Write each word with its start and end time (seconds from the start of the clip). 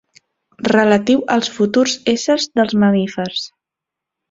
Relatiu 0.67 1.21
als 1.35 1.51
futurs 1.59 1.95
éssers 2.15 2.49
dels 2.57 2.77
mamífers. 2.87 3.47